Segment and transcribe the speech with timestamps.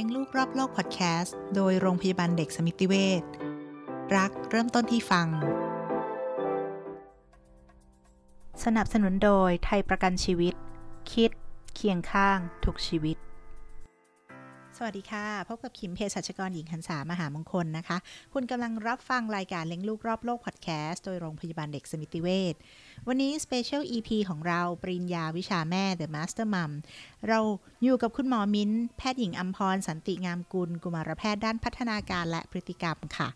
[0.00, 3.22] เลี้ยงลูกรอบโลกพอดแคสต์โดยโรงพยาบาลเด็กสมิติเวช
[4.16, 5.26] รักเริ่มต้นที่ฟัง
[8.64, 10.54] สนับสนุนโดยไทยประกันชีวิต
[11.12, 11.30] คิด
[11.74, 13.16] เคียงข้างทุกชีวิต
[14.82, 17.98] สวัสดีค่ะ พบกับขิมเภสัชกรหญิงหันษามหามงคลนะคะ
[18.34, 22.54] คุณกำลังรับฟังรายการเลี้ยงลูกรอบโลกพอดแคสต์โดยโรงพยาบาลเด็กสมิติเวช
[23.08, 26.72] วันนี้สเปเชียล EP ของเราปริญญาวิชาแม่ The Master Mom
[27.28, 27.38] เรา
[27.82, 33.28] อยู่กับคุณหมอมิ้น แพทย์หญิงอัมพร สันติงามกุล กุมารแพทย์ด้านพัฒนาการและพฤติกรรมค่ะ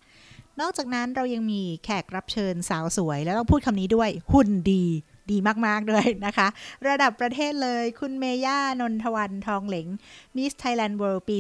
[0.61, 4.85] นอกจากนั้นเรายังมีแขกรับเชิญสาวสวย แล้วต้องพูดคำนี้ด้วยหุ่นดี
[5.31, 6.49] ดีมาก ๆ ด้วยนะคะ
[6.89, 9.89] ระดับประเทศเลยคุณเมย่านนทวันทองเหลง
[10.37, 11.37] Miss Thailand World ปี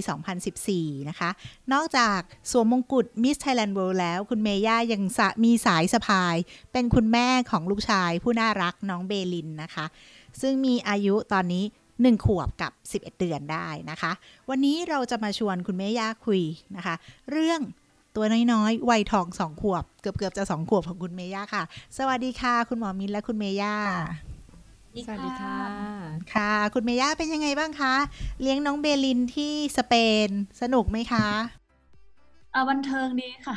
[0.52, 1.30] 2014 นะคะ
[1.72, 2.20] นอกจาก
[2.50, 5.02] สวมมงกุฎ Miss Thailand World แล้ว คุณเมย่ายัง
[5.44, 6.36] มีสายสะพาย
[6.72, 9.86] เป็นคุณแม่ของลูกชายผู้น่ารักน้องเบลินนะคะ
[10.40, 14.12] ซึ่งมีอายุตอนนี้1ขวบกับ 11 เดือนได้นะคะ
[14.50, 16.42] วันนี้เราจะมาชวนคุณแม่ย่าคุย
[16.76, 16.94] นะคะ
[17.30, 17.60] เรื่อง
[18.16, 21.62] ตัวน้อยๆ วัยทองสองขวบ เกือบๆ จะสองขวบของคุณเมย่าค่ะ
[21.98, 23.74] สวัสดีค่ะ คุณหมอมินและคุณเมย่า
[25.06, 25.56] สวัสดีค่ะ
[26.34, 27.94] ค่ะ คุณเมย่าเป็นยังไงบ้างคะ
[28.42, 29.94] เลี้ยงน้องเบลินที่สเป
[30.26, 30.28] น
[30.60, 31.28] สนุกไหมคะ
[32.54, 33.56] อ่าบันเทิงดีค่ะ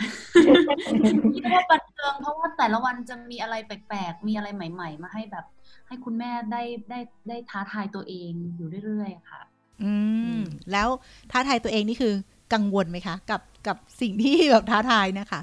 [1.36, 5.46] คิดว่าบันเทิงเพราะว่าแต่ละวันจะมีอะไรแปลกๆ มีอะไรใหม่ ๆ มาให้แบบ
[5.88, 9.42] ให้คุณแม่ได้ได้ได้ท้าทายตัวเองอยู่เรื่อยๆ ค่ะ
[9.84, 9.94] อื
[10.38, 10.40] ม
[10.72, 10.88] แล้ว
[11.32, 12.14] ท้าทายตัวเองนี่คือ
[12.54, 15.42] กังวลไหมคะ กับกับสิ่งที่แบบท้าทายนะคะ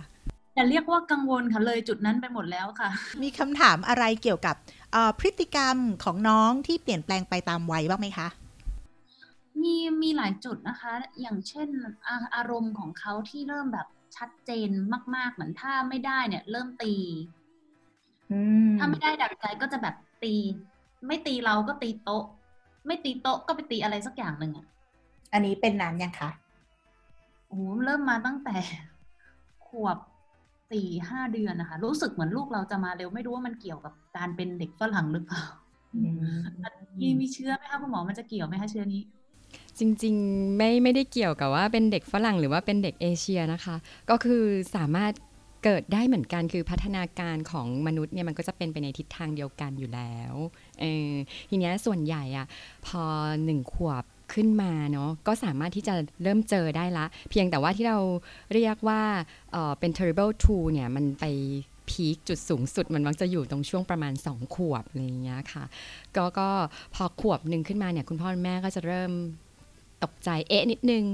[0.54, 2.90] แต่เรียกว่ากังวลค่ะเลยจุดนั้นไปหมดแล้วค่ะ
[3.22, 4.56] มีคำถามอะไรเกี่ยวกับ
[4.92, 8.28] เอ่อพฤติกรรมของน้องที่เปลี่ยนแปลงไปตามวัยบ้างไหมคะ
[9.62, 11.68] มีมีหลายจุดนะคะ อย่างเช่น
[12.06, 14.68] อาอารมณ์ของเขาที่เริ่มแบบชัดเจน
[15.14, 16.94] มาก ๆ เหมือนถ้าไม่ได้เนี่ย เริ่มตี
[18.78, 20.34] ถ้าไม่ได้ดักใจก็จะแบบตี
[21.06, 22.24] ไม่ตีเราก็ตีโต๊ะ
[22.86, 24.66] ไม่ตีโต๊ะก็ไปตีอะไรสักอย่างหนึ่งอะ
[25.32, 28.56] อันนี้เป็นนานยังคะโอ้โหเริ่มมาตั้งแต่
[29.66, 29.98] ขวบ
[30.70, 35.42] สี่ห้าเดือนนะคะ รู้สึกเหมือนลูกเราจะมาเร็วไม่รู้ว่ามันเกี่ยวกับการเป็นเด็กฝรั่งหรือเปล่า
[37.00, 39.02] มีมีเชื้อไหมคะคุณหมอมันจะเกี่ยวไหมคะเชื้อนี้
[39.78, 43.76] จริงๆไม่ไม่ได้เกี่ยวกับว่าเป็นเด็กฝรั่งหรือว่าเป็นเด็กเอเชียนะคะ
[44.10, 44.44] ก็คือ
[44.76, 45.12] สามารถ
[45.64, 50.34] เกิดได้เหมือนกันคือพัฒนาการของมนุษย์เนี่ยมันก็จะเป็นไปในทิศทางเดียวกันอยู่แล้ว
[50.80, 51.12] เออ
[51.50, 52.46] ทีเนี้ยส่วนใหญ่อะ
[52.86, 53.02] พอ
[53.44, 57.98] หนึ่งขวบ ขึ้นมาเนาะก็สามารถที่จะเริ่มเจอได้ละ เพียงแต่ว่าที่เรา
[58.54, 59.02] เรียกว่า
[59.52, 61.24] เออเป็น terrible two เนี่ยมันไป
[61.88, 65.64] พีคจุดสูงสุดมันมักจะอยู่ตรงช่วงประมาณ 2 ขวบอะไรอย่างเงี้ยค่ะ
[66.16, 66.48] ก็ก็
[66.94, 69.10] พอขวบหนึ่งขึ้นมาเนี่ยคุณพ่อคุณแม่ก็จะเริ่ม
[70.02, 71.04] ตกใจเอ๊ะนิดนึง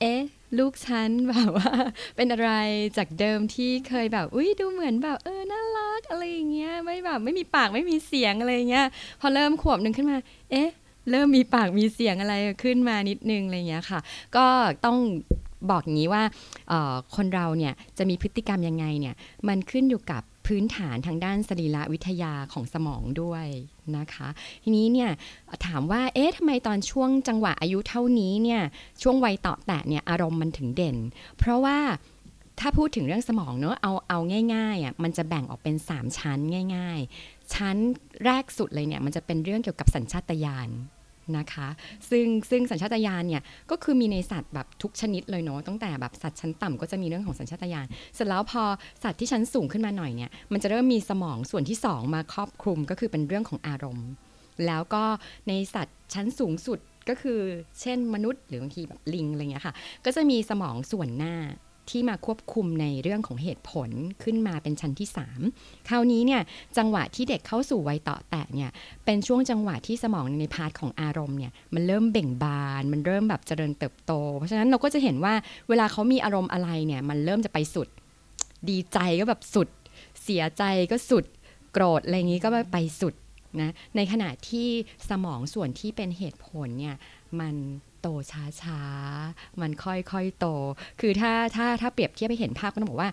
[0.00, 0.22] เอ๊ะ
[0.58, 1.72] ลูกฉันแบบว่า
[2.16, 2.50] เป็นอะไร
[2.96, 8.86] จากเดิมที่เคยแบบอุ้ยดูเหมือนแบบเออน่ารักอะไรอย่างเงี้ยไม่แบบไม่มีปากไม่มีเสียงอะไรอย่างเงี้ย
[9.20, 10.16] พอเริ่มขวบหนึ่งขึ้นมา
[10.50, 10.68] เอ๊ะ
[11.10, 14.00] เริ่มมีปากมีเสียงอะไรขึ้นมานิดนึงอะไรอย่างเงี้ยค่ะ
[14.36, 14.46] ก็
[14.84, 14.98] ต้อง
[15.70, 16.22] บอกอย่างนี้ว่า
[17.16, 19.14] คนเราเนี่ยจะมีพฤติกรรมยังไงเนี่ย
[19.48, 23.46] มันขึ้นอยู่กับพื้นฐานทางด้านสรีระวิทยาของสมองด้วย
[23.96, 24.28] นะคะ
[24.62, 25.10] ทีนี้เนี่ย
[25.66, 28.62] ถามว่าเอ๊ะทำไมตอนช่วงจังหวะอายุเท่านี้เนี่ย
[29.02, 30.96] ช่วงวัยต่อแตะเนี่ยอารมณ์มันถึงเด่น
[31.38, 31.78] เพราะว่า
[32.60, 34.18] ถ้าพูดถึงเรื่องสมองเนอะเอาเอา
[34.54, 36.38] ง่ายๆอะมันจะแบ่งออกเป็น 3 ชั้น
[36.76, 37.76] ง่าย ๆ ชั้น
[38.24, 40.70] แรกสุดเลยเนี่ยมันจะเป็นเรื่องเกี่ยวกับสัญชาตญาณ
[41.38, 41.68] นะคะ
[42.10, 48.62] ซึ่งซึ่งสัญชาตญาณเนี่ยก็คือมีในสัตว์แบบทุกชนิดเลยเนาะตั้งแต่แบบสัตว์ชั้นต่ำก็จะมีเรื่องของสัญชาตญาณเสร็จแล้วพอ
[49.02, 54.08] สัตว์ที่ชั้นสูงขึ้นมาหน่อยเนี่ยมันจะเริ่มมีสมองส่วนที่ 2 มาครอบคลุมก็คือเป็นเรื่องของอารมณ์
[54.66, 55.04] แล้วก็
[55.48, 56.78] ในสัตว์ชั้นสูงสุด
[57.08, 57.40] ก็คือ
[57.80, 59.74] เช่นมนุษย์หรือบางทีแบบลิงอะไรเงี้ยค่ะ
[60.04, 61.34] ก็จะมีสมองส่วนหน้า
[61.90, 63.90] ที่มาควบคุมในเรื่องของเหตุผล
[64.22, 65.08] ขึ้นมาเป็นชั้นที่
[65.46, 66.42] 3 คราวนี้เนี่ย
[66.76, 68.70] จังหวะที่เด็กเข้าสู่วัยเตาะแตะเนี่ย
[69.04, 75.34] เป็นช่วงจังหวะที่สมองใน part ของอารมณ์เนี่ยมันเริ่มเบ่งบาน มันเริ่มแบบเจริญเติบโต เพราะฉะนั้นเราก็จะเห็นว่า
[75.68, 77.88] เวลาเขามีอารมณ์อะไรเนี่ยมันเริ่มจะไปสุด
[78.68, 79.68] ดีใจก็แบบสุด
[80.22, 81.24] เสียใจก็สุด
[81.72, 83.14] โกรธอะไรอย่างนี้ก็ไปสุด
[83.60, 84.68] นะในขณะที่
[85.10, 86.96] สมองส่วนที่เป็นเหตุผลเนี่ย
[87.40, 87.54] มัน
[88.02, 88.08] โต
[88.62, 90.46] ช้าๆ มันค่อยๆ โต
[91.00, 93.10] คือถ้าถ้าถ้าเปรียบเทียบให้เห็นภาพก็ต้องบอกว่า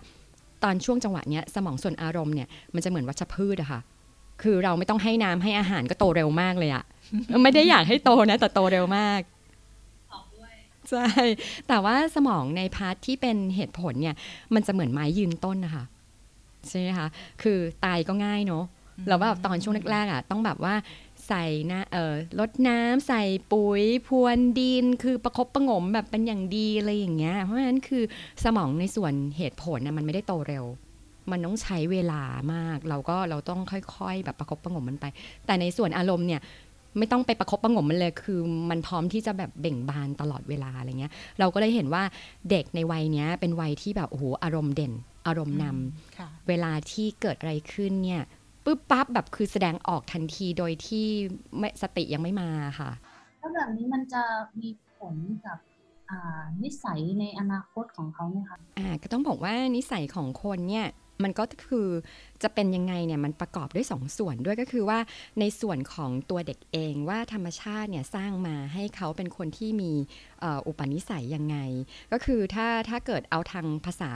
[0.64, 3.80] ตอนช่วงจังหวะเนี้ยสมองส่วนอารมณ์เนี่ยมันจะเหมือนวัชพืชอะค่ะ
[4.42, 6.84] คือเราไม่ต้องให้น้ำให้อาหารก็โตเร็วมากเลยอะ
[7.42, 9.20] ไม่ได้อยากให้โตนะแต่โตเร็วมาก
[10.90, 11.06] ใช่
[11.68, 14.16] แต่ว่าสมองใน part ที่เป็นเหตุผลเนี่ย
[14.54, 15.84] มันจะเหมือนไม้ยืนต้นนะคะ
[16.68, 17.08] ใช่ไหมคะ
[17.42, 18.64] คือตายก็ง่ายเนาะ
[19.08, 20.74] แล้วแบบตอนช่วงแรกๆอะต้องแบบว่า
[21.28, 23.22] ใส่นะเออรดน้ำใส่
[23.52, 28.02] ปุ๋ยพรวนดิน คือประคบประหงมแบบเป็นอย่างดีอะไรอย่างเงี้ย เพราะฉะนั้นคือ
[28.44, 30.64] สมองในส่วนเหตุผลนะมันไม่ได้โตเร็ว
[31.30, 32.22] มันต้องใช้เวลา
[32.54, 35.06] มาก เราก็เราต้องค่อยๆ แบบประคบประหงมมันไป
[35.46, 36.40] แต่ในส่วนอารมณ์เนี่ย
[36.98, 38.40] ไม่ต้องไปประคบประงมมันเลยคือ
[38.70, 42.02] มันพร้อมที่จะแบบเบ่งบานตลอดเวลาอะไรเงี้ย เราก็เลยเห็นว่า
[42.50, 44.92] เด็กในวัยเนี้ยเป็นวัยที่แบบโอ้โหอารมณ์เด่น
[45.26, 48.22] อารมณ์นำเวลาที่เกิดอะไรขึ้นเนี่ย
[48.64, 51.06] ปุ๊บปั๊บแบบคือแสดงออกทันทีโดยที่
[51.58, 52.50] ไม่สติยังไม่มา
[52.80, 52.90] ค่ะ
[53.38, 54.22] แล้วแบบนี้มันจะ
[54.60, 55.16] มีผล
[55.46, 55.58] กับ
[56.62, 60.86] นิสัยในอนาคตของเขาไหมคะอ่าก็ต้องบอกว่านิสัยของคนเนี่ย
[61.24, 61.88] มันก็คือ
[62.42, 64.98] จะเป็นยังไงเนี่ยมันประกอบด้วย2สส่วนด้วยก็คือว่า
[65.40, 69.92] ในส่วนของตัวเด็กเองว่าธรรมชาติเนี่ยสร้างมาให้เขาเป็นคนที่มี
[70.66, 71.56] อุปนิสัยยังไง
[72.12, 74.10] ก็คือถ้าถ้าเกิดเอาทางภาษา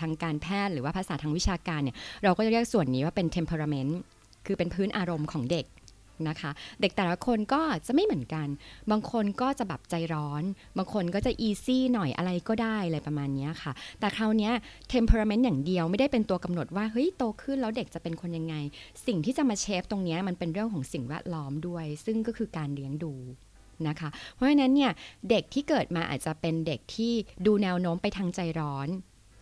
[0.00, 3.92] ทางการแพทย์หรือว่าภาษาทางวิชาการเนี่ยเราก็จะเรียกส่วนนี้ว่าเป็น temperament
[4.46, 5.66] คือเป็นพื้นอารมณ์ของเด็ก
[6.28, 6.50] นะคะ
[6.80, 8.48] เด็กแต่ละคนก็จะไม่เหมือนกัน
[8.90, 10.42] บางคนก็จะแบบใจร้อน
[10.78, 14.50] บางคนก็จะอีซี่หน่อยอะไรก็ได้อะไรประมาณนี้ค่ะ แต่คราวนี้
[14.92, 18.54] temperament อย่างเดียวไม่ได้เป็นตัวกำหนดว่าเฮ้ยโตขึ้นแล้วเด็กจะเป็นคนยังไง
[19.06, 23.14] สิ่งที่จะมาเชฟตรงนี้มันเป็นเรื่องของสิ่งแวดล้อมด้วย ซึ่งก็คือการเลี้ยงดู
[23.88, 24.92] นะคะ เพราะฉะนั้นเนี่ย
[25.30, 27.12] เด็กที่เกิดมาอาจจะเป็นเด็กที่
[27.46, 28.88] ดูแนวโน้มไปทางใจร้อน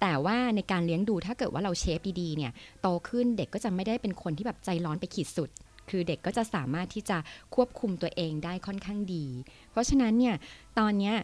[0.00, 2.52] แต่ว่าในการเลี้ยงดูถ้าเกิดว่าเราเชฟดีๆเนี่ย
[2.82, 5.50] โตขึ้นเด็กก็จะไม่ได้เป็นคนที่แบบใจร้อนไปขีดสุด
[5.90, 7.18] คือเด็กก็จะสามารถที่จะ
[7.54, 9.26] ควบคุมตัวเองได้ค่อนข้างดี
[9.70, 10.34] เพราะฉะนั้นเนี่ย
[10.78, 11.14] ตอนเนี้ย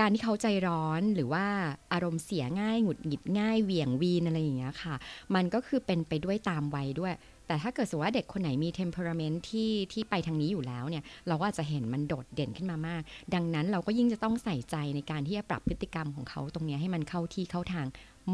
[0.00, 1.46] การที่เขาใจร้อนหรือว่า
[1.92, 4.94] อารมณ์เสียง่ายหงุดหงิดง่ายเหวี่ยงวีนอะไรอย่างเงี้ยค่ะ
[5.34, 7.14] มันก็คือเป็นไปด้วยตามวัยด้วย
[7.46, 13.02] แต่ถ้าเกิดสมมติว่าเด็กคนไหนมี temperament ที่ที่ไปทางนี้อยู่แล้วเนี่ย เราก็อาจจะเห็นมันโดดเด่นขึ้นมามาก
[13.34, 17.86] ดังนั้นเราก็ยิ่งจะต้องใส่ใจในการที่จะปรับพฤติกรรมของเขาตรงนี้ให้มันเข้าที่เข้าทาง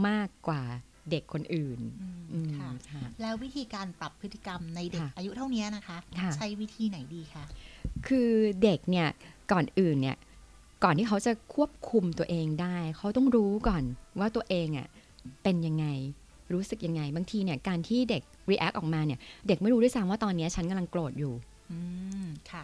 [0.06, 0.62] มากกว่า
[1.11, 1.81] เด็กคนอื่น
[2.59, 2.70] ค่ะ
[3.20, 5.99] แล้ววิธีการปรับพฤติกรรมในเด็กอายุเท่านี้นะคะ
[6.37, 7.44] ใช้วิธีไหนดีคะ
[8.09, 8.31] คือ
[8.62, 9.09] เด็กเนี่ย
[9.53, 10.17] ก่อนอื่นเนี่ย
[10.85, 13.82] ก่อนที่เขาจะควบคุมตัวเองได้ เขาต้องรู้ก่อน
[14.19, 14.88] ว่าตัวเองอะ
[15.43, 15.87] เป็นยังไง
[16.54, 19.19] รู้สึกยังไง บางทีเนี่ยการที่เด็ก react ออกมาเนี่ย
[19.49, 21.34] เด็กไม่รู้ด้วยซ้ำว่าตอนนี้ฉันกำลังโกรธอยู่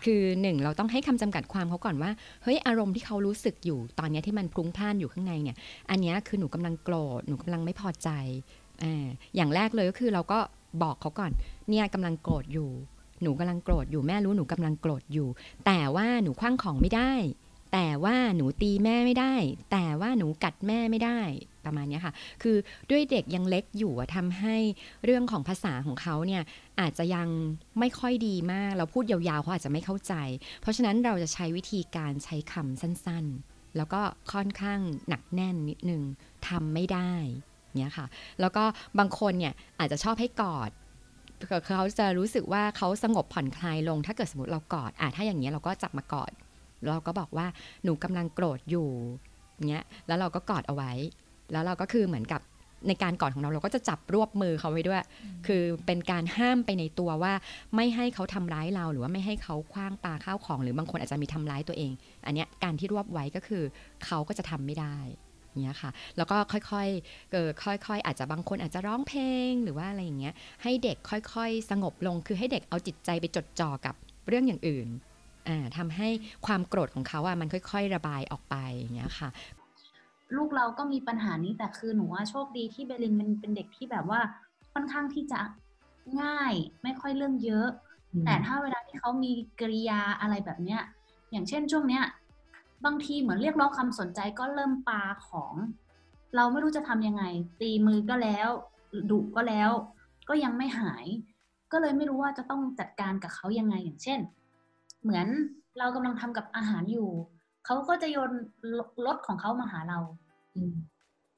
[0.06, 2.10] คือหนึ่งเราต้องให้คำจำกัดความเขาก่อนว่า
[2.42, 5.56] เฮ้ยอารมณ์ที่เขารู้สึกอยู่ตอนนี้ที่มันพลุ้งพล่านอยู่ข้างในเนี่ย
[5.90, 8.08] อันนี้คือหนูกำลังโกรธหนูกำลังไม่พอใจ
[8.82, 9.06] อ่า
[9.36, 10.38] อย่างแรกเลยก็คือเราก็
[10.82, 11.32] บอกเขาก่อน
[11.68, 12.70] เนี่ยกำลังโกรธอยู่
[13.22, 15.28] หนูกำลังโกรธอยู่แม่รู้หนูกำลังโกรธอยู่
[15.66, 17.12] แต่ว่าหนูคว้างของไม่ได้
[17.72, 19.34] แต่ว่าหนูตีแม่ไม่ได้
[19.72, 21.20] แต่ว่าหนูกัดแม่ไม่ได้
[21.68, 22.56] ประมาณนี้ค่ะ คือ
[22.90, 24.56] ด้วยเด็กยังเล็กอยู่ทำให้
[25.04, 26.42] เรื่องของภาษาของเขาเนี่ย
[26.80, 27.28] อาจจะยัง
[27.78, 30.14] ไม่ค่อยดีมาก เราพูดยาวๆเขาอาจจะไม่เข้าใจ
[30.60, 34.00] เพราะฉะนั้นเราจะใช้วิธีการใช้คำสั้นๆ แล้วก็
[34.32, 36.02] ค่อนข้างหนักแน่นนิดนึง
[36.48, 37.12] ทำไม่ได้
[37.80, 38.06] เนี่ยค่ะ
[38.40, 38.64] แล้วก็
[38.98, 40.70] บางคนเนี่ยอาจจะชอบให้กอด
[41.68, 46.32] เขาจะรู้สึกว่าเขาสงบผ่อนคลายลง ถ้าเกิดสมมติเรากอดอะถ้าอย่างเงี้ยเราก็จับมากอด
[46.88, 47.46] เราก็บอกว่า
[47.84, 48.88] หนูกำลังโกรธอยู่
[49.68, 50.92] เงี้ยแล้วเราก็กอดเอาไว้
[51.52, 52.42] แล้วเราก็คือเหมือนกับ
[52.88, 55.02] ในการกอดของเราเราก็จะจับรวบมือเขาไว้ด้วย
[55.46, 57.32] คือเป็นการห้ามไปในตัวว่า
[57.76, 61.92] ไม่ให้เขาทำร้ายเราหรือว่าไม่ให้เขาคว้างปาข้าวของ หรือบางคนอาจจะมีทำร้ายตัวเอง
[62.26, 63.62] อันนี้การที่รวบไว้ก็คือ
[64.04, 64.96] เขาก็จะทำไม่ได้
[65.62, 73.94] เงี้ยค่ะ แล้วก็ค่อยๆเกิดค่อยๆ อาจจะบางคนอาจจะร้องเพลงหรือว่าอะไรอย่างเงี้ย ให้เด็กค่อยๆ สงบลง คือให้เด็กเอาจิตใจไปจดจ่อกับ
[74.28, 74.88] เรื่องอย่างอื่น
[75.76, 76.08] ทำให้
[76.46, 79.28] ความโกรธของเขาอะมันค่อย ๆ ระบายออกไปอย่างเงี้ยค่ะ
[80.36, 84.20] ลูกเราก็มีปัญหานี้แต่คือหนูว่าโชคดีที่เบลินมันเป็นเด็กที่แบบว่า
[84.72, 85.40] ค่อนข้างที่จะ
[86.22, 87.68] ง่ายไม่ค่อยเรื่องเยอะ
[88.24, 90.80] แต่ถ้าเวลาที่เขามีกริยาอะไรแบบเนี้ย
[91.30, 92.04] อย่างเช่นช่วงเนี้ย
[92.84, 95.54] บางทีเหมือนเรียกร้องความสนใจก็เริ่มปาของ
[96.36, 97.24] เราไม่รู้จะทำยังไง
[97.60, 98.48] ตีมือก็แล้ว
[99.10, 99.70] ดุก็แล้ว
[100.28, 101.06] ก็ยังไม่หาย
[101.72, 104.18] ก็เลยไม่รู้ว่าจะต้องจัดการกับเขายังไงอย่างเช่น
[105.02, 105.26] เหมือน
[105.78, 107.10] เรากำลังทำกับอาหารอยู่
[107.64, 108.30] เขาก็จะโยน
[109.06, 109.98] รถของเขามาหาเรา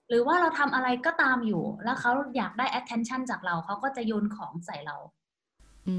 [0.08, 4.96] หรือว่าเราทำอะไรก็ตามอยู่ แล้วเขาอยากได้ attention จากเราเขาก็จะโยนของใส่เรา
[5.88, 5.96] อื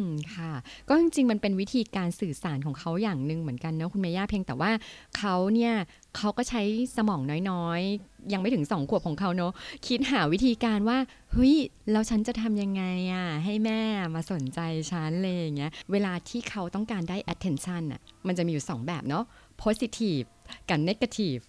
[0.00, 0.02] ม
[0.34, 0.52] ค่ะ
[0.88, 4.70] ก็จริงๆ มันเป็นวิธีการสื่อสารของเขาอย่างหนึ่งเหมือนกันเนาะคุณเมย่าเพียงแต่ว่า
[5.18, 5.74] เขาเนี่ย
[6.16, 6.62] เขาก็ใช้
[6.96, 7.20] สมอง
[7.50, 9.52] น้อยๆ ยังไม่ถึงสองขวบของเขาเนาะ
[9.86, 10.98] คิดหาวิธีการว่า
[11.32, 11.54] เฮ้ย
[11.92, 12.82] แล้วฉันจะทำยังไง
[13.12, 13.80] อะ่ะ ให้แม่
[14.14, 14.60] มาสนใจ
[14.92, 19.24] ฉันเลยอย่างเงี้ย เวลาที่เขาต้องการได้ attention อะมันจะมีอยู่สองแบบเนาะ
[19.62, 20.26] positive
[20.68, 21.42] กับ negative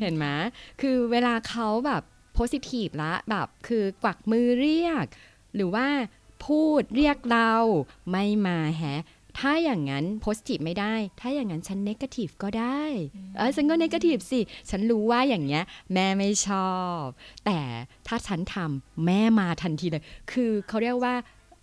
[0.00, 0.26] เห็นไหม
[0.80, 2.02] คือเวลาเขาแบบ
[2.36, 5.06] positive ละแบบคือกวักมือเรียก
[5.54, 5.86] หรือว่า
[6.44, 7.52] พูดเรียกเรา
[8.10, 9.02] ไม่มาแฮะ
[9.38, 12.82] ถ้าอย่างนั้นโพสิทีฟไม่ได้ ถ้าอย่างนั้นฉันเนกาทีฟก็ได้
[13.36, 14.40] เออฉันก็เนกาทีฟสิ
[14.70, 17.02] ฉันรู้ว่าอย่างเงี้ย แม่ไม่ชอบ
[17.46, 17.58] แต่
[18.06, 21.14] ถ้าฉันทำแม่มาทันทีเลย คือเขาเรียกว่า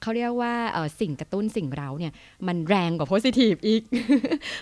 [0.01, 0.53] เขาเรียกว่า
[0.99, 2.13] สิ่งกระตุ้นสิ่งเราเนี่ย
[2.47, 3.81] มันแรงกว่าโพสิทีฟอีก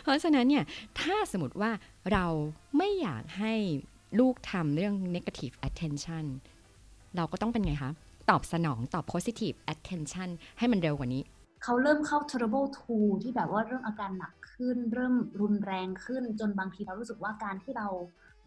[0.04, 0.64] เพราะฉะนั้นเนี่ย
[1.00, 1.72] ถ้าสมมติว่า
[2.12, 2.26] เรา
[2.78, 3.54] ไม่อยากให้
[4.20, 6.26] ลูกทำเรื่อง negative attention
[7.16, 7.92] เราก็ต้องเป็นไงคะ
[8.30, 11.24] ตอบสนองตอบ positive attention ให้มันเร็วกว่านี้
[11.64, 17.88] เขาเริ่มเข้า terrible two ที่แบบว่าเริ่มอาการหนักขึ้น เริ่มรุนแรงขึ้นจนบางทีเรารู้สึกว่าการที่เรา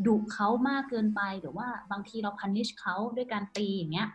[0.06, 4.08] ดุเขามากเกินไปหรือว่าบางทีเรา punish เขาด้วยการตีอย่างเงี้ย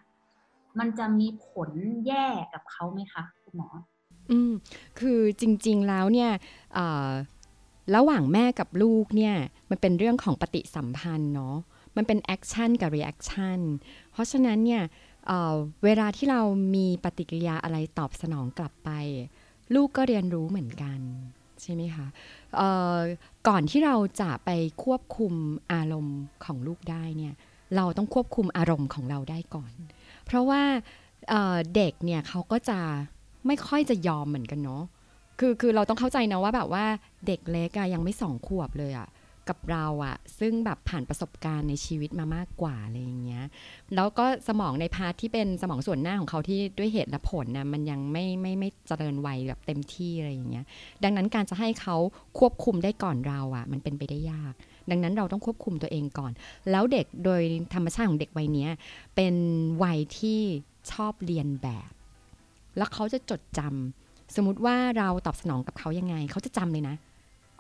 [0.80, 1.70] มันจะมีผล
[2.08, 3.70] แย่กับเขาไหมคะคุณหมอ
[4.32, 4.52] อืม
[5.00, 6.32] คือจริง ๆแล้วเนี่ย
[7.96, 9.36] ระหว่างแม่กับลูกเนี่ย
[9.70, 11.56] มันเป็นเรื่องของปฏิสัมพันธ์เนาะ
[11.96, 13.60] มันเป็น action กับ reaction
[14.12, 14.84] เพราะฉะนั้นเนี่ย
[15.28, 16.42] เวลาที่เรา
[16.76, 18.90] มีปฏิกิริยาอะไรตอบสนองกลับไป
[19.76, 21.00] ลูกก็เรียนรู้เหมือนกัน
[21.62, 22.08] ใช่ไหมคะ
[23.48, 24.50] ก่อนที่เราจะไป
[24.84, 25.34] ควบคุม
[25.74, 27.34] อารมณ์ของลูกได้เนี่ย
[27.76, 29.72] เราต้องควบคุมอารมณ์ของเราได้ก่อน
[30.26, 30.62] เพราะว่า
[31.30, 32.80] เด็กเนี่ยเขาก็จะ
[33.48, 34.84] ไม่ค่อยจะยอมเหมือนกันเนาะ
[35.40, 36.86] คือคือเราต้องเข้าใจนะว่าแบบว่า
[37.28, 39.10] เด็กเล็กอะยังไม่สองขวบเลยอะ
[39.50, 43.46] กับเราอะซึ่งแบบผ่านประสบการณ์ในชีวิตมามากกว่าอะไรอย่างเงี้ย
[43.96, 50.66] แล้วก็สมองใน part ที่เป็นสมองส่วนหน้าของเขาที่ด้วยเหตุและผลนะมันยังไม่ไม่ไม่เจริญวัยแบบเต็มที่อะไรอย่างเงี้ย
[51.04, 51.96] ดังนั้นการจะให้เขา
[52.40, 54.54] ควบคุมได้ก่อนเราอะมันเป็นไปได้ยาก
[54.92, 56.32] ดังนั้นเราต้องควบคุมตัวเองก่อน
[56.72, 57.42] แล้วเด็กโดย
[57.74, 58.68] ธรรมชาติของเด็กวัยนี้
[59.16, 59.36] เป็น
[59.84, 60.40] วัยที่
[60.92, 61.92] ชอบเลียนแบบ
[62.78, 66.96] แล้วเขาจะจดจำสมมติว่าเราตอบสนองกับเขายังไง เขาจะจำเลยนะ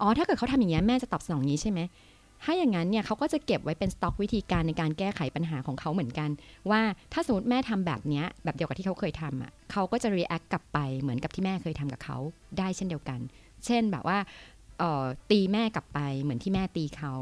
[0.02, 1.80] อ๋อ ถ้าเกิดเขาทำอย่างนี้แม่จะตอบสนองนี้ใช่ไหม
[2.44, 6.30] ถ้าอย่างนั้นเนี่ยเขาก็จะเก็บไว้เป็นสต็อกวิธีการในการแก้ไขปัญหาของเขาเหมือนกัน
[6.70, 6.82] ว่า
[7.14, 12.18] ถ้าสมมติแม่ทำแบบนี้แบบเดียวกับที่เขาเคยทำอะเขาก็จะ react กลับไปเหมือนกับที่แม่เคยทำกับเขา
[12.58, 13.20] ได้เช่นเดียวกัน
[13.66, 14.18] เช่นแบบว่า
[15.32, 17.14] ตีแม่กลับไปเหมือนที่แม่ตีเขา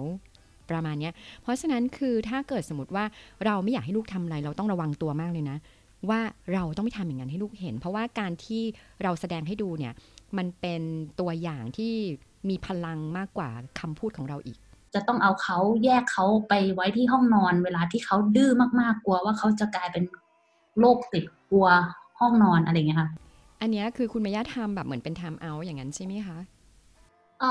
[0.70, 3.06] ประมาณนี้เพราะฉะนั้นคือถ้าเกิดสมมติว่า
[3.46, 5.58] เราไม่อยากให้ลูกทำอะไร เราต้องระวังตัวมากเลยนะ
[6.10, 6.20] ว่า
[6.54, 8.62] เราต้องไม่ทำอย่างนั้นให้ลูกเห็น เพราะว่าการที่
[9.04, 9.94] เราแสดงให้ดูเนี่ย
[10.38, 10.82] มันเป็น
[11.20, 11.94] ตัวอย่างที่
[12.50, 14.58] มีพลังมากกว่าคำพูดของเราอีก
[14.96, 20.04] จะต้องเอาเขาแยกเขาไปไว้ที่ห้องนอน เวลาที่เขาดื้อมากๆกลัวว่าเขาจะกลายเป็น
[20.80, 21.68] โรคติดกลัว
[22.20, 23.10] ห้องนอนอะไรเงี้ยค่ะ
[23.62, 26.38] อันนี้คือคุณมายาทำแบบเหมือนเป็นไทม์เอาอย่างนั้นใช่ไหมคะ
[27.44, 27.46] อ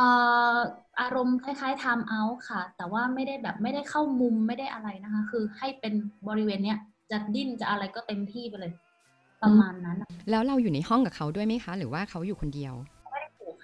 [1.01, 5.95] อารมณ์คล้ายๆไทม์เอาค่ะ แต่ว่าไม่ได้แบบไม่ได้เข้ามุมไม่ได้อะไรนะคะ คือให้เป็น
[6.29, 6.79] บริเวณเนี้ย
[7.11, 8.73] จะดิ้นจะอะไรก็เต็มที่ไปเลย
[9.43, 9.99] ประมาณนั้น
[10.31, 12.75] แล้วเราอยู่ในห้องกับเขาด้วยไหมคะ หรือว่าเขาอยู่คนเดียว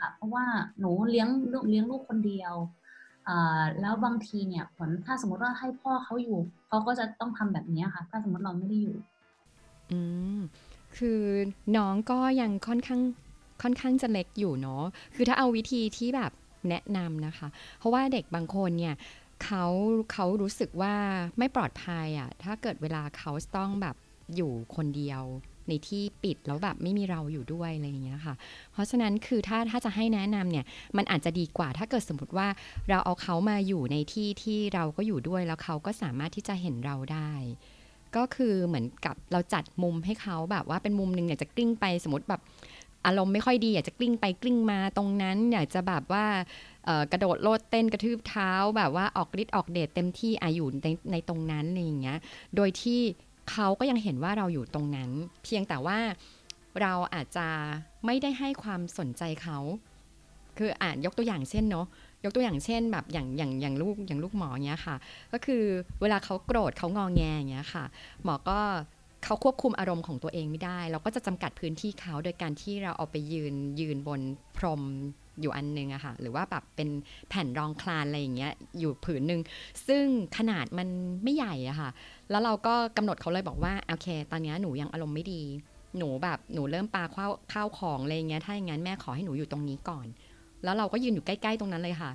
[0.00, 0.44] ค่ะ เพราะว่า
[0.80, 2.54] หนูเลี้ยงลูกเลี้ยงลูกคนเดียว
[3.80, 8.96] แล้วบางทีเนี่ยผลถ้าสมมติว่าให้พ่อเขาอยู่เขาก็จะต้องทำแบบนี้ค่ะ ถ้าสมมติเราไม่ได้อยู่
[9.92, 10.00] อื
[10.36, 10.38] ม
[10.98, 11.20] คือ
[11.76, 13.00] น้องก็ยังค่อนข้าง
[13.66, 16.32] ค่อนข้างจะเล็กอยู่เนาะคือถ้าเอาวิธีที่แบบ
[16.68, 18.94] แนะนำนะคะ เพราะว่าเด็กบางคนเนี่ย
[19.44, 19.64] เขา
[20.12, 20.94] เขารู้สึกว่า
[21.38, 23.96] ไม่ปลอดภัยอะ่ะถ้าเกิดเวลาเขาต้องแบบ
[24.36, 25.22] อยู่คนเดียว
[25.68, 28.34] ในที่ปิดแล้วแบบไม่มีเราอยู่ด้วยอะไรอย่างเงี้ยค่ะ
[28.72, 30.64] เพราะฉะนั้นคือถ้าถ้าจะให้แนะนำเนี่ย
[30.96, 32.48] มันอาจจะดีกว่าถ้าเกิดสมมติว่า
[32.88, 37.32] เราเอาเขามาอยู่ในที่ที่เราก็อยู่ด้วยแล้วเขาก็สามารถที่จะเห็นเราได้
[38.16, 42.40] ก็คือเหมือนกับเราจัดมุมให้เขาแบบว่าเป็นมุมหนึ่งอยากจะกลิ้งไปสมมติแบบ
[43.06, 46.24] อารมณ์ไม่ค่อยดีอยากจะกลิ้งไปกลิ้งมาตรงนั้นอยากจะแบบว่า
[47.12, 52.18] กระโดดโลดเต้นกระทืบเท้าแบบว่าออกฤทธิ์ออกเดชเต็มที่อายู่ในในตรงนั้นอะไรอย่างเงี้ย
[52.56, 53.00] โดยที่
[53.50, 55.10] เขาก็ยังเห็นว่าเราอยู่ตรงนั้น
[55.44, 55.98] เพียงแต่ว่า
[56.80, 57.48] เราอาจจะ
[58.06, 59.58] ไม่ได้ให้ความสนใจเขา
[60.58, 61.86] คืออ่านยกตัวอย่างเช่นเนาะ
[62.24, 64.96] ยกตัวอย่างเช่นแบบอย่างอย่างอย่างลูกอย่างลูกหมอเงี้ยค่ะ
[65.32, 65.64] ก็คือ
[66.00, 67.84] เวลาเขาโกรธเขางองแงอย่างเงี้ยค่ะ
[68.24, 68.58] หมอก็
[69.26, 74.20] เขาควบคุมอารมณ์ของตัวเองไม่ได้ เราก็จะจำกัดพื้นที่เขาโดยการที่เราเอาไปยืนยืนบน
[74.56, 74.82] พรม
[75.40, 76.88] อยู่อันนึงอะค่ะ หรือว่าแบบเป็น
[77.28, 79.40] แผ่นรองคลานอะไรอย่างเงี้ยอยู่ผืนหนึ่ง
[79.86, 80.04] ซึ่ง
[80.36, 80.88] ขนาดมัน
[81.24, 81.90] ไม่ใหญ่อะค่ะ
[82.30, 85.42] แล้วเราก็กำหนดเขาเลยบอกว่าโอเค ตอนนี้หนูยังอารมณ์ไม่ดี
[85.98, 90.06] หนูแบบหนูเริ่มปาข้าวข้าวของอะไรเงี้ยถ้าอย่างนั้นแม่ขอให้หนูอยู่ตรงนี้ก่อน
[90.64, 92.10] แล้วเราก็ยืนอยู่ใกล้ ๆ ตรงนั้นเลยค่ะ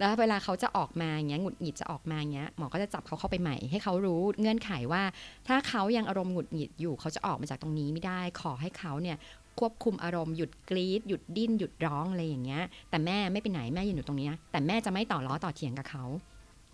[0.00, 5.02] แล้วเวลาเขาจะออกมาอย่างเงี้ยหงุดหงิดจะออกมาอย่างเงี้ยหมอก็จะจับเขาเข้าไปใหม่ให้เขารู้เงื่อนไขว่า
[5.48, 9.16] ถ้าเขายังอารมณ์หงุดหงิดอยู่ เขาจะออกมาจากตรงนี้ไม่ได้ ขอให้เขาเนี่ย
[9.58, 16.04] ควบคุมอารมณ์หยุดกรีดหยุดดิ้นหยุดร้องอะไรอย่างเงี้ย แต่แม่ไม่ไปไหนแม่ยืนอยู่ตรงนี้นะแต่แม่จะไม่ต่อล้อต่อเถียงกับเขา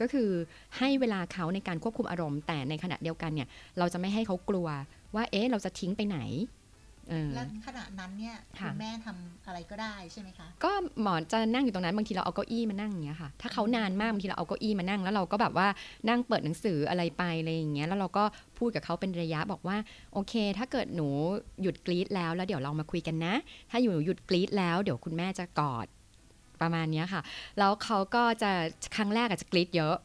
[0.00, 0.30] ก็คือ
[0.78, 4.68] ให้เวลาเขาในการควบคุมอารมณ์แต่ในขณะเดียวกันเนี่ย เราจะไม่ให้เขากลัว
[5.14, 6.18] ว่าเอ๊ะเราจะทิ้งไปไหน
[7.34, 10.72] แล้วขณะนั้นเนี่ยคุณแม่ทำอะไรก็ได้ใช่ไหมคะ ก็
[11.02, 15.68] หมอนจะนั่งอยู่ตรงนั้นบางทีเราเอาเก้าอี้มานั่งอย่างเงี้ยค่ะ ถ้าเขานานมากบางทีเราเอาเก้าอี้มานั่ง แล้วเราก็แบบว่า
[16.08, 18.24] นั่งเปิดหนังสืออะไรไปอะไรอย่างเงี้ยแล้วเราก็
[18.58, 19.76] พูดกับเขาเป็นระยะบอกว่า
[20.12, 21.08] โอเค ถ้าเกิดหนู
[21.62, 23.34] หยุดกรีดแล้วแล้วเดี๋ยวเรามาคุยกันนะ
[23.70, 25.86] ถ้าอยู่หยุดกรีดแล้วเดี๋ยวคุณแม่จะกอด
[26.60, 27.22] ประมาณนี้ค่ะ
[27.58, 28.50] แล้วเขาก็จะ
[28.96, 29.96] ครั้งแรกอาจจะกรีดเยอะ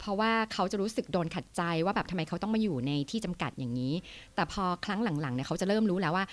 [0.00, 3.94] เพราะว่าเขาจะรู้สึกโดนขัดใจว่าแบบทำไมเขาต้องมาอยู่ในที่จำกัดอย่างนี้
[4.34, 6.24] แต่พอครั้งหลังๆเนี่ยเขาจะเริ่มรู้แล้วว่า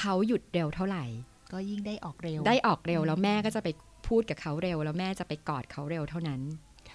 [0.00, 1.04] เขาหยุดเร็วเท่าไหร่
[1.52, 3.68] ก็ยิ่งได้ออกเร็ว ได้ออกเร็วแล้วแม่ก็จะไป
[4.08, 6.40] พูดกับเขาเร็ว แล้วแม่จะไปกอดเขาเร็วเท่านั้น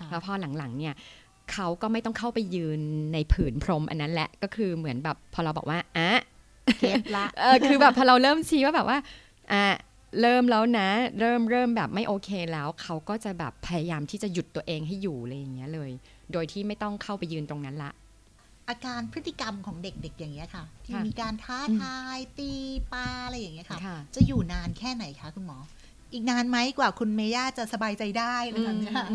[0.10, 0.94] แล้วพอหลังๆเนี่ย
[1.54, 2.80] เขาก็ไม่ต้องเข้าไปยืน
[3.14, 6.12] ในผืนพรมอันนั้นแหละก็คือเหมือนแบบพอเราบอกว่าอะ
[6.80, 8.98] เก็ตละเออคือแบบพอเราเริ่มชี้ว่าแบบว่า
[9.52, 9.64] อะ
[10.22, 15.92] เริ่มแล้วนะ เริ่มเริ่มแบบไม่โอเคแล้ว เขาก็จะแบบพยายามที่จะหยุดตัวเองให้อยู่เลยอย่างเงี้ยเลย
[16.32, 17.92] โดยที่ไม่ต้องเข้าไปยืนตรงนั้นละ
[18.70, 22.52] อาการพฤติกรรมของเด็กๆ อย่างเงี้ยค่ะที่มีการท้าทายตี
[22.92, 23.80] ปาอะไรอย่างเงี้ยค่ะ
[24.16, 25.58] จะอยู่นานแค่ไหนคะคุณหมอ
[26.14, 29.06] อีกนานไหมกว่าคุณเมย่าจะสบายใจได้เลยค่ะ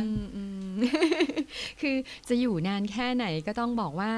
[1.81, 1.97] คือ
[2.29, 4.13] จะอยู่นานแค่ไหนก็ต้องบอกว่า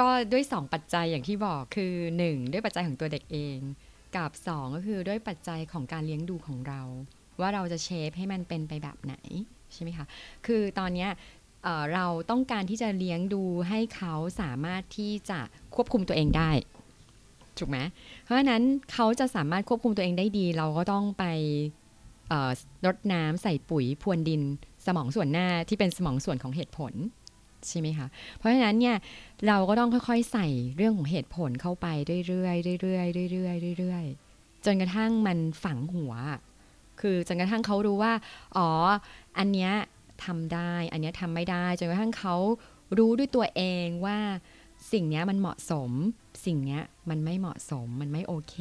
[0.00, 3.58] ก็ด้วยสองปัจจัยอย่างที่บอกคือหนึ่งด้วยปัจจัยของตัวเด็กเอง
[4.16, 6.82] กับสองก็คือด้วยปัจจัยของการเลี้ยงดูของเรา
[7.40, 9.14] ว่าเราจะเชฟให้มันเป็นไปแบบไหน
[9.74, 10.06] ใช่ไหมคะ
[10.46, 11.06] คือตอนนี้
[11.94, 15.38] เราต้องการที่จะเลี้ยงดูให้เขาสามารถที่จะ
[15.74, 16.50] ควบคุมตัวเองได้
[17.58, 17.78] ถูกไหม
[18.24, 18.62] เพราะฉะนั้น
[18.92, 21.24] เขาจะสามารถควบคุมตัวเองได้ดี เราก็ต้องไป
[22.86, 24.42] รดน้ำใส่ปุ๋ยพรวนดิน
[24.86, 26.92] สมองส่วนหน้าที่เป็นสมองส่วนของเหตุผล
[27.68, 28.96] ใช่ไหมคะ เพราะฉะนั้นเนี่ย
[29.46, 31.86] เราก็ต้องค่อยๆใส่เรื่องของเหตุผลเข้าไป
[32.28, 36.12] เรื่อยๆเรื่อยๆเรื่อยๆเรื่อยๆจนกระทั่งมันฝังหัว
[37.00, 38.12] คือจนกระทั่งเขารู้ว่า
[38.56, 38.68] อ๋อ
[39.38, 39.72] อันเนี้ย
[40.26, 42.36] ทำได้ อันนี้ยทำไม่ได้จนกระทั่งเขา
[42.98, 44.18] รู้ด้วยตัวเองว่า
[44.92, 45.90] สิ่งนี้มันเหมาะสม
[46.46, 48.56] สิ่งนี้มันไม่เหมาะสม มันไม่โอเค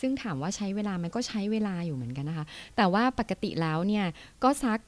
[0.00, 4.04] ซึ่งถามว่าใช้เวลา มันก็ใช้เวลาอยู่เหมือนกันนะคะ แต่ว่าปกติแล้วเนี่ย
[4.44, 4.78] ก็ซัก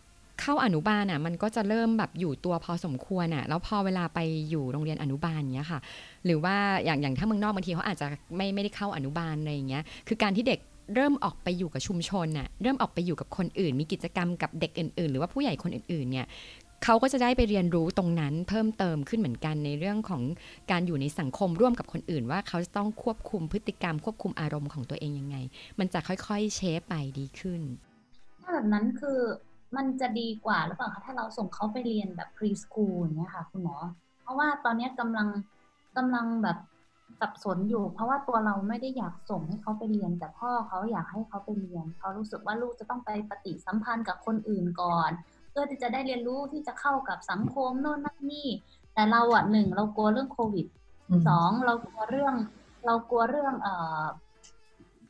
[0.41, 4.19] เข้าอนุบาลอะ มันก็จะเริ่มแบบอยู่ตัวพอสมควรอะ แล้วพอเวลาไป
[4.51, 5.81] อยู่โรงเรียนอนุบาลเนี้ยค่ะ
[6.25, 10.61] หรือว่าอย่างอย่างถ้าเมืองนอกบางทีเขาอาจจะไม่ไม่ได้เข้าอนุบาลอะไรอย่างเงี้ย คือการที่เด็ก
[10.95, 16.27] เริ่มออกไปอยู่กับชุมชนน่ะเริ่มออกไปอยู่กับคนอื่น มีกิจกรรมกับเด็กอื่น ๆ หรือว่าผู้ใหญ่คนอื่น ๆ เนี่ย
[16.85, 20.23] เขาก็จะได้ไปเรียนรู้ตรงนั้นเพิ่มเติมขึ้นเหมือนกันในเรื่องของ
[20.71, 25.37] การอยู่ในสังคมร่วมกับคนอื่น ว่าเขาจะต้องควบคุมพฤติกรรม ควบคุมอารมณ์ของตัวเองยังไง
[25.79, 27.63] มันจะค่อยๆเชฟไปดีขึ้น
[28.41, 29.21] ถ้าแบบนั้นคือ
[29.77, 33.77] มันจะดีกว่าหรือเปล่าคะถ้าเราส่งเขาไปเรียนแบบพรีสคูลเนี่ยค่ะคุณหมอ
[34.23, 35.29] เพราะว่าตอนนี้กำลัง
[35.97, 36.59] กำลังแบบ
[37.21, 45.11] สับสนอยู่ เพราะว่าตัวเราไม่ได้อยากส่งให้เขาไปเรียน แต่พ่อเขาอยากให้เขาไปเรียนเขารู้สึกว่าลูกจะต้องไปปฏิสัมพันธ์กับคนอื่นก่อน
[45.51, 48.49] เพื่อที่จะได้เรียนรู้ที่จะเข้ากับสังคมโน่นนั่นนี่
[48.95, 50.67] แต่เราอะหนึ่งเรากลัวเรื่องโควิด
[51.29, 52.35] สองเรากลัวเรื่อง
[52.87, 54.05] เรากลัวเรื่องเอ่อ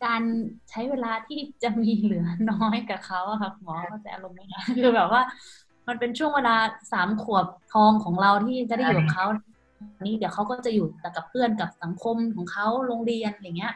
[0.05, 0.23] การ
[0.71, 5.23] ใช้เวลาที่จะมีเหลือน้อยกับเขาอะค่ะหมอเข้าใจอารมณ์ไหมคะคือแบบว่า
[5.88, 6.57] มันเป็นช่วงเวลา
[6.92, 9.27] สามขวบทองของเราที่จะได้อยู่กับเขา
[10.05, 13.73] นี่เดี๋ยวเขาก็จะอยู่แต่กับเพื่อนกับสังคมของเขาโรงเรียนอย่างเงี้ย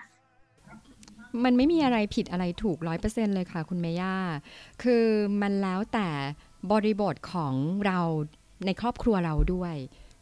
[1.44, 4.14] มันไม่มีอะไรผิดอะไรถูกร้อยเปอร์เซ็นเลยค่ะคุณเมย่า
[4.82, 5.04] คือ
[5.42, 6.08] มันแล้วแต่
[6.72, 7.54] บริบทของ
[7.86, 8.00] เรา
[8.66, 9.74] ในครอบครัวเราด้วย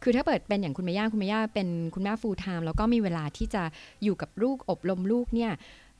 [0.02, 3.62] คือถ้าเปิดเป็นอย่างคุณเมย่าคุณเมย่าเป็นคุณแม่ฟูลไทม์แล้วก็มีเวลาที่จะ
[4.02, 5.52] อยู่กับลูกอบรมลูกเนี่ย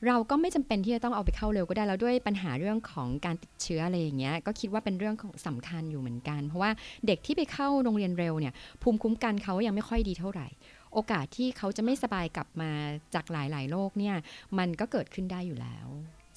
[0.07, 6.71] เราก็ไม่จำเป็นที่จะต้องเอาไปเข้าเร็วก็ได้แล้วด้วยปัญหาเรื่องของการติดเชื้ออะไรอย่างเงี้ยก็คิดว่าเป็นเรื่องของสำคัญอยู่เหมือนกัน เพราะว่า
[7.07, 10.47] เด็กที่ไปเข้าโรงเรียนเร็วเนี่ยภูมิคุ้มกันเขายังไม่ค่อยดีเท่าไหร่
[10.93, 12.71] โอกาสที่เขาจะไม่สบายกลับมา
[13.13, 14.15] จากหลาย ๆ โรคเนี่ย
[14.57, 15.87] มันก็เกิดขึ้นได้อยู่แล้ว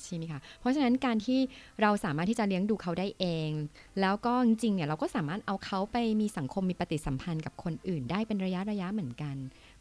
[0.04, 1.38] ใช่ไหมคะ เพราะฉะนั้นการที่
[1.82, 3.50] เราสามารถที่จะเลี้ยงดูเขาได้เอง
[4.00, 9.36] แล้วก็จริงๆเนี่ยเราก็สามารถเอาเขาไปมีสังคมมีปฏิสัมพันธ์กับคนอื่นได้เป็นระยะระยะเหมือนกัน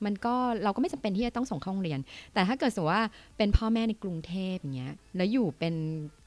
[0.06, 2.00] มันก็เราก็ไม่จำเป็นที่จะต้องส่งเข้าโรงเรียน
[2.34, 3.04] แต่ถ้าเกิดสมมติว่า
[3.38, 5.76] เป็นพ่อแม่ในกรุงเทพอย่างเงี้ยแล้วอยู่เป็น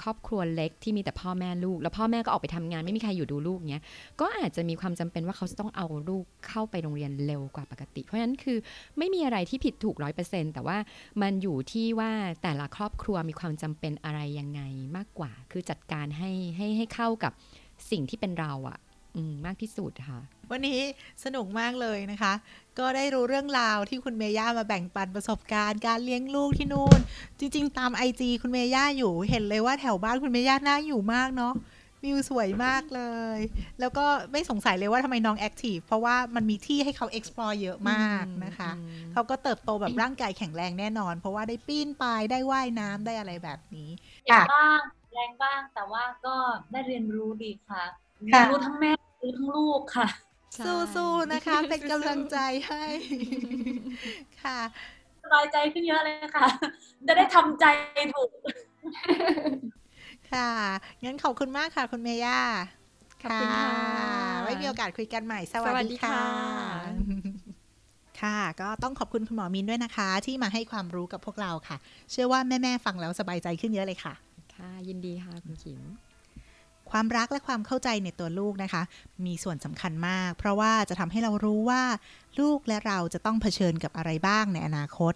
[0.03, 3.83] ครอบครัวเล็กที่มีแต่พ่อแม่ลูก แล้วพ่อแม่ก็ออกไปทำงานไม่มีใครอยู่ดูลูกเงี้ย
[4.21, 8.59] ก็อาจจะมีความจำเป็นว่าเขาจะต้องเอาลูกเข้าไปโรงเรียนเร็วกว่าปกติ เพราะฉะนั้นคือ
[8.99, 10.79] ไม่มีอะไรที่ผิดถูกร้อยเปอร์เซ็นต์แต่ว่า
[11.23, 14.63] มันอยู่ที่ว่าแต่ละครอบครัวมีความจำเป็นอะไรยังไง
[14.97, 17.33] มากกว่า คือจัดการให้ให้ให้เข้ากับ
[17.91, 18.79] สิ่งที่เป็นเราอะ
[19.47, 20.81] มากที่สุดค่ะ วันนี้
[21.25, 22.33] สนุกมากเลยนะคะ
[22.79, 26.99] ก็ได้รู้เรื่องราวที่คุณเมย่ามาแบ่งปันประสบการณ์ การเลี้ยงลูกที่นู่น
[27.39, 31.55] จริง ๆ ตามไอจีคุณเมย่าอยู่เห็นเลยว่าแถวบ้านคุณเมย่าน่าอยู่มากเนาะ
[32.05, 33.03] วิวสวยมากเล
[33.37, 33.39] ย
[33.81, 38.71] แล้วก็ไม่สงสัยเลยว่าทำไมน้องแอคทีฟเพราะว่ามันมีที่ให้เขา explore เยอะมากนะคะ
[39.13, 43.91] เขาก็เติบโตแบบร่างกายแข็งแรงแน่นอน เพราะว่าได้ปีนป่ายได้ว่ายน้ำได้อะไรแบบนี้
[44.53, 44.81] บ้าง
[45.13, 46.37] แรงบ้างแต่ว่าก็
[46.73, 47.85] ได้เรียนรู้ดีค่ะ
[48.51, 48.91] รู้ทั้งแม่
[49.23, 50.07] รู้ทั้งลูกค่ะ
[50.95, 52.37] สู้ๆนะคะ เป็นกำลังใจ
[52.69, 52.85] ให้
[54.43, 54.59] ค่ะ
[55.23, 56.47] สบายใจขึ้นเยอะเลยค่ะ
[57.07, 57.65] จะได้ทำใจ
[58.15, 58.31] ถูก
[60.33, 60.51] ค่ะ
[61.05, 62.41] งั้นขอบคุณมากค่ะ คุณเมย่า
[63.25, 63.45] ค่ะ
[64.43, 66.21] ไว้มีโอกาสคุยกันใหม่ สวัสดีค่ะ
[68.21, 71.77] ค่ะ ก็ต้องขอบคุณคุณหมอมินด้วยนะคะ ที่มาให้ความรู้กับพวกเราค่ะ
[72.11, 74.15] เชื่อว่าแม่ ๆ ฟังแล้วสบายใจขึ้นเยอะเลยค่ะ
[74.55, 75.81] ค่ะ ยินดีค่ะ คุณขิม
[76.97, 78.83] ความรักและความเข้าใจในตัวลูกนะคะ
[79.27, 81.83] มีส่วนสำคัญมาก เพราะว่าจะทำให้เรารู้ว่า
[82.41, 85.15] ลูกและเราจะต้องเผชิญกับอะไรบ้างในอนาคต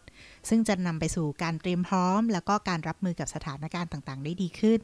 [0.48, 4.80] ซึ่งจะนำไปสู่การเตรียมพร้อม แล้วก็การรับมือกับสถานการณ์ต่างๆ ได้ดีขึ้น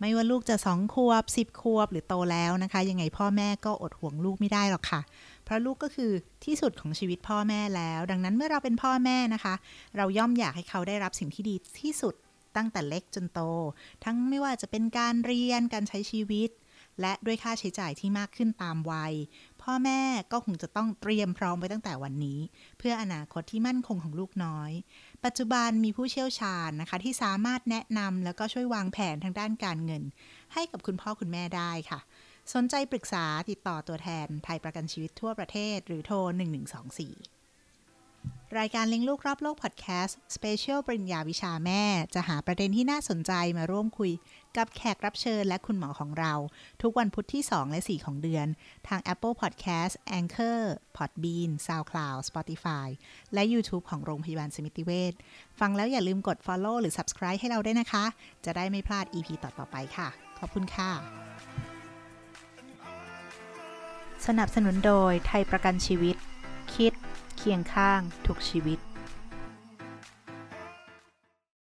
[0.00, 5.00] ไม่ว่าลูกจะสองขวบสิบขวบหรือโตแล้วนะคะ ยังไงพ่อแม่ก็อดห่วงลูกไม่ได้หรอกค่ะ
[5.44, 6.12] เพราะลูกก็คือ
[6.44, 9.54] ที่สุดของชีวิตพ่อแม่แล้ว ดังนั้นเมื่อเราเป็นพ่อแม่นะคะ
[9.96, 12.14] เราย่อมอยากให้เขาได้รับสิ่งที่ดีที่สุด
[12.56, 13.40] ตั้งแต่เล็กจนโต
[14.04, 16.50] ทั้งไม่ว่าจะเป็นการเรียนการใช้ชีวิต
[17.00, 19.14] และด้วยค่าใช้จ่ายที่มากขึ้นตามวัย
[19.62, 22.40] พ่อแม่ก็คงจะต้องเตรียมพร้อมไว้ตั้งแต่วันนี้
[22.78, 24.70] เพื่ออนาคตที่มั่นคงของลูกน้อย
[25.24, 30.02] ปัจจุบันมีผู้เชี่ยวชาญนะคะ ที่สามารถแนะนำแล้วก็ช่วยวางแผนทางด้านการเงิน
[30.54, 32.00] ให้กับคุณพ่อคุณแม่ได้ค่ะ
[32.54, 36.16] สนใจปรึกษาติดต่อตัวแทนไทยประกันชีวิตทั่วประเทศ หรือโทร
[36.82, 37.41] 1124
[38.60, 41.82] รายการเลี้ยงลูกรอบโลกพอดแคสต์ special ปริญญาวิชาแม่
[42.14, 44.12] จะหาประเด็นที่น่าสนใจมาร่วมคุย
[44.56, 46.32] กับแขกรับเชิญและคุณหมอของเรา
[46.82, 48.46] ทุกวันพุธที่ 2 และ 4 ของเดือน
[48.88, 50.60] ทาง Apple Podcast Anchor
[50.96, 52.88] Podbean SoundCloud Spotify
[53.34, 55.12] และ YouTube ของโรงพยาบาลสมิติเวช
[55.60, 58.04] ฟังแล้วอย่าลืมกด Follow หรือ Subscribe ให้เราด้วยนะคะ
[58.44, 60.90] จะได้ไม่พลาด EP ต่อๆไปค่ะ ขอบคุณค่ะ
[64.26, 66.16] สนับสนุนโดยไทยประกันชีวิต
[66.76, 66.92] คิด
[67.36, 68.78] เคียงข้างทุกชีวิต